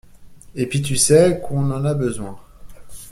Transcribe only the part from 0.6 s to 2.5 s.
pis tu sais qu’on en a besoin.